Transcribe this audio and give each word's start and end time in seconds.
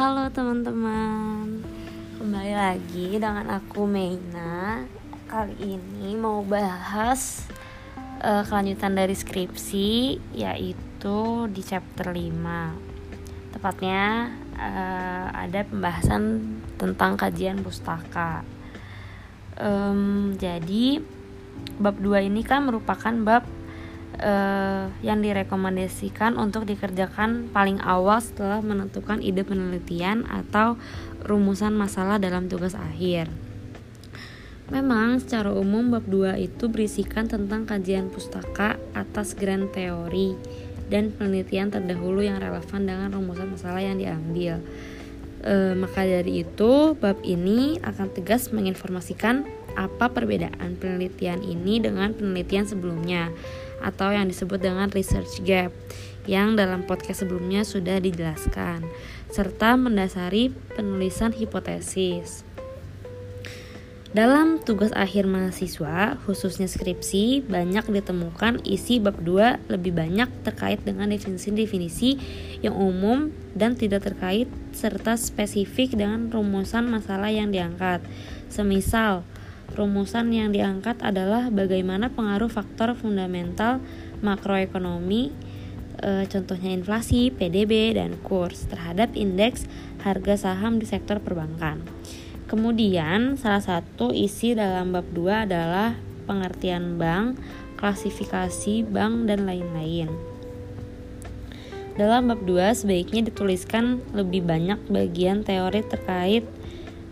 Halo 0.00 0.32
teman-teman. 0.32 1.60
Kembali 2.16 2.54
lagi 2.56 3.20
dengan 3.20 3.44
aku 3.52 3.84
Meina. 3.84 4.80
Kali 5.28 5.76
ini 5.76 6.16
mau 6.16 6.40
bahas 6.40 7.44
uh, 8.24 8.40
Kelanjutan 8.48 8.96
dari 8.96 9.12
skripsi 9.12 10.16
Yaitu 10.32 11.44
di 11.52 11.60
chapter 11.60 12.16
5 12.16 13.52
Tepatnya 13.52 14.32
uh, 14.56 15.36
ada 15.36 15.68
pembahasan 15.68 16.48
tentang 16.80 17.20
kajian 17.20 17.60
pustaka. 17.60 18.40
Um, 19.60 20.32
Jadi 20.40 20.96
bab 21.76 22.00
2 22.00 22.24
ini 22.24 22.40
kan 22.40 22.64
merupakan 22.64 23.12
bab 23.20 23.44
uh, 24.20 24.92
yang 25.00 25.24
direkomendasikan 25.24 26.36
untuk 26.36 26.68
dikerjakan 26.68 27.50
paling 27.50 27.80
awal 27.80 28.20
setelah 28.20 28.60
menentukan 28.60 29.24
ide 29.24 29.42
penelitian 29.42 30.28
atau 30.28 30.76
rumusan 31.24 31.74
masalah 31.74 32.20
dalam 32.20 32.46
tugas 32.46 32.76
akhir. 32.76 33.32
Memang 34.70 35.18
secara 35.18 35.50
umum 35.50 35.90
bab 35.90 36.06
2 36.06 36.38
itu 36.38 36.70
berisikan 36.70 37.26
tentang 37.26 37.66
kajian 37.66 38.06
pustaka 38.06 38.78
atas 38.94 39.34
grand 39.34 39.66
teori 39.74 40.38
dan 40.86 41.10
penelitian 41.10 41.74
terdahulu 41.74 42.22
yang 42.22 42.38
relevan 42.38 42.86
dengan 42.86 43.10
rumusan 43.10 43.50
masalah 43.50 43.82
yang 43.82 43.98
diambil. 43.98 44.62
E, 45.42 45.74
maka 45.74 46.06
dari 46.06 46.46
itu, 46.46 46.94
bab 47.02 47.18
ini 47.26 47.82
akan 47.82 48.14
tegas 48.14 48.54
menginformasikan 48.54 49.42
apa 49.74 50.06
perbedaan 50.10 50.78
penelitian 50.78 51.42
ini 51.42 51.82
dengan 51.82 52.14
penelitian 52.14 52.66
sebelumnya 52.66 53.30
atau 53.80 54.12
yang 54.12 54.28
disebut 54.28 54.60
dengan 54.60 54.88
research 54.92 55.40
gap 55.44 55.74
yang 56.28 56.54
dalam 56.54 56.84
podcast 56.84 57.24
sebelumnya 57.24 57.64
sudah 57.64 57.98
dijelaskan 57.98 58.84
serta 59.32 59.74
mendasari 59.80 60.52
penulisan 60.76 61.32
hipotesis. 61.32 62.44
Dalam 64.10 64.58
tugas 64.58 64.90
akhir 64.90 65.30
mahasiswa, 65.30 66.18
khususnya 66.26 66.66
skripsi, 66.66 67.46
banyak 67.46 67.86
ditemukan 67.94 68.58
isi 68.66 68.98
bab 68.98 69.22
2 69.22 69.70
lebih 69.70 69.94
banyak 69.94 70.26
terkait 70.42 70.82
dengan 70.82 71.14
definisi-definisi 71.14 72.18
yang 72.58 72.74
umum 72.74 73.30
dan 73.54 73.78
tidak 73.78 74.10
terkait 74.10 74.50
serta 74.74 75.14
spesifik 75.14 75.94
dengan 75.94 76.26
rumusan 76.26 76.90
masalah 76.90 77.30
yang 77.30 77.54
diangkat. 77.54 78.02
Semisal, 78.50 79.22
Rumusan 79.70 80.34
yang 80.34 80.50
diangkat 80.50 80.98
adalah 80.98 81.46
bagaimana 81.46 82.10
pengaruh 82.10 82.50
faktor 82.50 82.98
fundamental 82.98 83.78
makroekonomi, 84.18 85.30
e, 86.02 86.26
contohnya 86.26 86.74
inflasi, 86.74 87.30
PDB, 87.30 87.94
dan 87.94 88.18
kurs 88.26 88.66
terhadap 88.66 89.14
indeks 89.14 89.70
harga 90.02 90.50
saham 90.50 90.82
di 90.82 90.90
sektor 90.90 91.22
perbankan. 91.22 91.86
Kemudian, 92.50 93.38
salah 93.38 93.62
satu 93.62 94.10
isi 94.10 94.58
dalam 94.58 94.90
bab 94.90 95.06
2 95.14 95.46
adalah 95.46 95.94
pengertian 96.26 96.98
bank, 96.98 97.38
klasifikasi 97.78 98.82
bank, 98.90 99.30
dan 99.30 99.46
lain-lain. 99.46 100.10
Dalam 101.94 102.26
bab 102.26 102.42
2 102.42 102.74
sebaiknya 102.74 103.30
dituliskan 103.30 104.02
lebih 104.10 104.42
banyak 104.42 104.82
bagian 104.90 105.46
teori 105.46 105.86
terkait 105.86 106.42
Eh, 106.42 106.59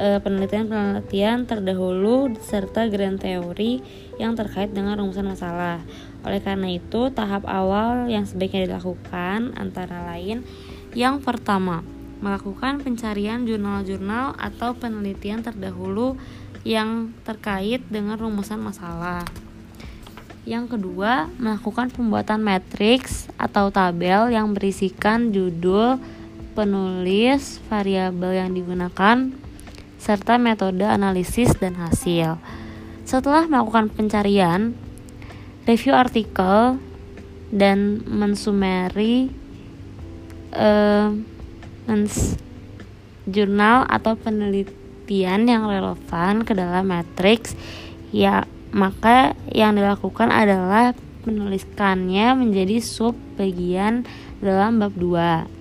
penelitian-penelitian 0.00 1.44
terdahulu 1.44 2.32
serta 2.40 2.88
grand 2.88 3.20
teori 3.20 3.84
yang 4.16 4.32
terkait 4.32 4.72
dengan 4.72 4.96
rumusan 4.96 5.28
masalah. 5.28 5.84
Oleh 6.24 6.40
karena 6.40 6.72
itu, 6.72 7.12
tahap 7.12 7.44
awal 7.44 8.08
yang 8.08 8.24
sebaiknya 8.24 8.68
dilakukan 8.68 9.52
antara 9.60 10.08
lain 10.08 10.44
yang 10.90 11.22
pertama, 11.22 11.86
melakukan 12.18 12.82
pencarian 12.82 13.46
jurnal-jurnal 13.46 14.34
atau 14.34 14.74
penelitian 14.74 15.38
terdahulu 15.38 16.18
yang 16.66 17.14
terkait 17.22 17.86
dengan 17.86 18.18
rumusan 18.18 18.58
masalah. 18.58 19.22
Yang 20.42 20.76
kedua, 20.76 21.30
melakukan 21.38 21.94
pembuatan 21.94 22.42
matriks 22.42 23.30
atau 23.38 23.70
tabel 23.70 24.34
yang 24.34 24.50
berisikan 24.50 25.30
judul, 25.30 26.02
penulis, 26.58 27.62
variabel 27.70 28.42
yang 28.42 28.50
digunakan, 28.50 29.30
serta 30.00 30.40
metode 30.40 30.88
analisis 30.88 31.52
dan 31.60 31.76
hasil. 31.76 32.40
Setelah 33.04 33.44
melakukan 33.44 33.92
pencarian, 33.92 34.72
review 35.68 35.92
artikel 35.92 36.80
dan 37.52 38.00
mensumeri 38.08 39.28
uh, 40.56 41.12
mens 41.84 42.38
jurnal 43.26 43.84
atau 43.90 44.16
penelitian 44.16 45.44
yang 45.44 45.66
relevan 45.66 46.46
ke 46.46 46.54
dalam 46.54 46.86
matriks 46.88 47.58
ya 48.14 48.46
maka 48.70 49.34
yang 49.50 49.74
dilakukan 49.74 50.30
adalah 50.30 50.94
menuliskannya 51.26 52.38
menjadi 52.38 52.78
sub 52.78 53.18
bagian 53.34 54.06
dalam 54.38 54.78
bab 54.78 54.94
2 54.94 55.59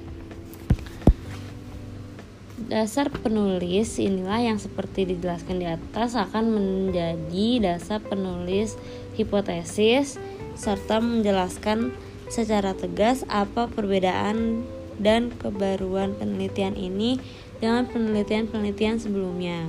Dasar 2.69 3.09
penulis 3.09 3.97
inilah 3.97 4.45
yang 4.45 4.61
seperti 4.61 5.09
dijelaskan 5.09 5.57
di 5.57 5.65
atas 5.65 6.13
akan 6.13 6.53
menjadi 6.53 7.47
dasar 7.65 7.97
penulis 7.97 8.77
hipotesis 9.17 10.21
serta 10.53 11.01
menjelaskan 11.01 11.89
secara 12.29 12.77
tegas 12.77 13.25
apa 13.25 13.65
perbedaan 13.73 14.61
dan 15.01 15.33
kebaruan 15.33 16.13
penelitian 16.13 16.77
ini 16.77 17.17
dengan 17.57 17.89
penelitian-penelitian 17.89 19.01
sebelumnya. 19.01 19.65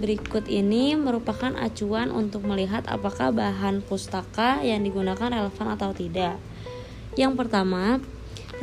Berikut 0.00 0.48
ini 0.48 0.96
merupakan 0.96 1.52
acuan 1.60 2.08
untuk 2.08 2.40
melihat 2.48 2.88
apakah 2.88 3.36
bahan 3.36 3.84
pustaka 3.84 4.64
yang 4.64 4.80
digunakan 4.80 5.28
relevan 5.28 5.76
atau 5.76 5.92
tidak. 5.92 6.40
Yang 7.20 7.36
pertama, 7.36 8.00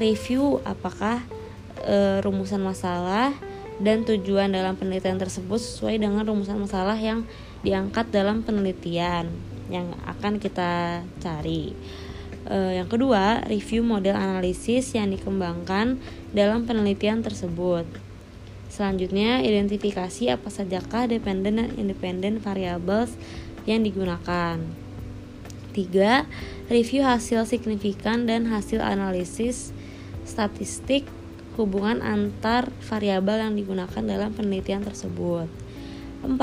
review 0.02 0.66
apakah 0.66 1.22
e, 1.84 2.24
rumusan 2.24 2.64
masalah 2.64 3.36
dan 3.84 4.08
tujuan 4.08 4.56
dalam 4.56 4.80
penelitian 4.80 5.20
tersebut 5.20 5.60
sesuai 5.60 6.00
dengan 6.00 6.24
rumusan 6.24 6.56
masalah 6.56 6.96
yang 6.96 7.28
diangkat 7.66 8.08
dalam 8.14 8.46
penelitian 8.46 9.28
yang 9.68 9.92
akan 10.06 10.40
kita 10.40 11.04
cari. 11.20 11.76
E, 12.46 12.80
yang 12.80 12.88
kedua, 12.88 13.44
review 13.50 13.82
model 13.84 14.16
analisis 14.16 14.94
yang 14.96 15.12
dikembangkan 15.12 16.00
dalam 16.32 16.64
penelitian 16.64 17.26
tersebut. 17.26 17.84
Selanjutnya, 18.70 19.40
identifikasi 19.40 20.36
apa 20.36 20.52
sajakah 20.52 21.08
dependent 21.08 21.58
dan 21.58 21.70
independent 21.80 22.44
variables 22.44 23.16
yang 23.66 23.82
digunakan. 23.82 24.62
Tiga, 25.76 26.24
review 26.72 27.04
hasil 27.04 27.44
signifikan 27.48 28.24
dan 28.24 28.48
hasil 28.48 28.80
analisis 28.80 29.76
statistik 30.24 31.04
hubungan 31.56 32.04
antar 32.04 32.72
variabel 32.86 33.42
yang 33.50 33.54
digunakan 33.56 34.04
dalam 34.04 34.32
penelitian 34.36 34.84
tersebut. 34.84 35.48
4. 36.24 36.38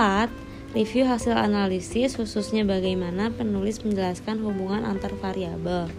Review 0.72 1.04
hasil 1.04 1.36
analisis 1.36 2.16
khususnya 2.16 2.64
bagaimana 2.64 3.28
penulis 3.28 3.84
menjelaskan 3.84 4.40
hubungan 4.40 4.88
antar 4.88 5.12
variabel. 5.20 5.92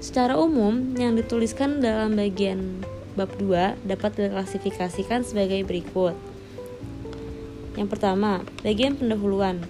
Secara 0.00 0.40
umum, 0.40 0.96
yang 0.96 1.12
dituliskan 1.12 1.84
dalam 1.84 2.16
bagian 2.16 2.80
bab 3.12 3.28
2 3.36 3.84
dapat 3.84 4.10
diklasifikasikan 4.16 5.28
sebagai 5.28 5.60
berikut. 5.68 6.16
Yang 7.76 7.88
pertama, 7.92 8.40
bagian 8.64 8.96
pendahuluan. 8.96 9.60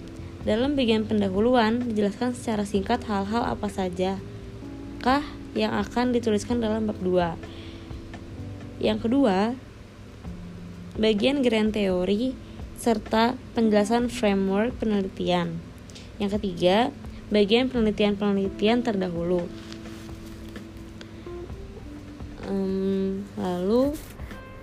Dalam 0.47 0.73
bagian 0.73 1.03
pendahuluan 1.03 1.91
dijelaskan 1.91 2.33
secara 2.33 2.63
singkat 2.63 3.03
hal-hal 3.05 3.45
apa 3.45 3.67
saja 3.67 4.17
kah 5.01 5.25
yang 5.57 5.73
akan 5.75 6.13
dituliskan 6.13 6.61
dalam 6.61 6.85
bab 6.85 6.97
2 7.01 7.60
yang 8.81 8.97
kedua, 8.97 9.53
bagian 10.97 11.45
grand 11.45 11.69
teori 11.69 12.33
serta 12.81 13.37
penjelasan 13.53 14.09
framework 14.09 14.73
penelitian. 14.81 15.61
Yang 16.17 16.41
ketiga, 16.41 16.89
bagian 17.29 17.69
penelitian-penelitian 17.69 18.81
terdahulu. 18.81 19.45
Um, 22.49 23.23
lalu 23.37 23.93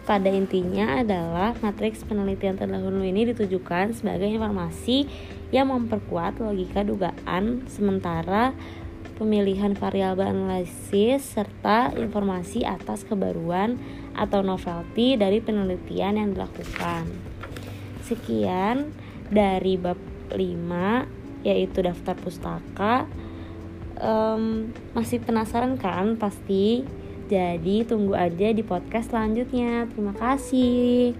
pada 0.02 0.28
intinya 0.34 0.98
adalah 0.98 1.54
matriks 1.62 2.02
penelitian 2.02 2.58
terdahulu 2.58 3.06
ini 3.06 3.30
ditujukan 3.32 3.94
sebagai 3.94 4.26
informasi 4.26 5.06
yang 5.54 5.70
memperkuat 5.72 6.42
logika 6.42 6.84
dugaan 6.84 7.64
sementara 7.70 8.52
pemilihan 9.18 9.74
variabel 9.74 10.30
analisis, 10.30 11.34
serta 11.34 11.90
informasi 11.98 12.62
atas 12.62 13.02
kebaruan 13.02 13.76
atau 14.18 14.42
novelty 14.42 15.14
dari 15.14 15.38
penelitian 15.38 16.18
yang 16.18 16.28
dilakukan. 16.34 17.06
Sekian 18.02 18.90
dari 19.30 19.78
bab 19.78 19.96
5 20.34 21.46
yaitu 21.46 21.78
daftar 21.80 22.18
pustaka. 22.18 23.06
Um, 23.98 24.74
masih 24.94 25.18
penasaran 25.18 25.74
kan 25.74 26.14
pasti 26.14 26.86
Jadi 27.28 27.84
tunggu 27.84 28.16
aja 28.16 28.56
di 28.56 28.64
podcast 28.64 29.12
selanjutnya. 29.12 29.84
Terima 29.92 30.16
kasih. 30.16 31.12